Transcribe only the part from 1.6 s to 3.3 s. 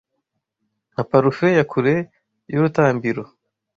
kure y'urutambiro